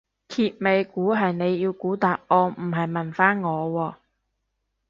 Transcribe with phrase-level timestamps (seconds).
[0.27, 3.95] 揭尾故係你要估答案唔係問返我喎